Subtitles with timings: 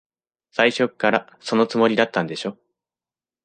[0.49, 2.57] 最初っから、そのつもりだったんでしょ。